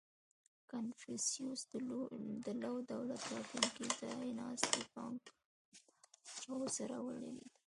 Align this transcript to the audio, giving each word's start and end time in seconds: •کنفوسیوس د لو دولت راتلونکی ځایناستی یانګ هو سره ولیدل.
•کنفوسیوس 0.71 1.59
د 2.45 2.49
لو 2.63 2.73
دولت 2.91 3.21
راتلونکی 3.33 3.85
ځایناستی 3.99 4.81
یانګ 4.93 5.21
هو 6.49 6.59
سره 6.77 6.95
ولیدل. 7.07 7.49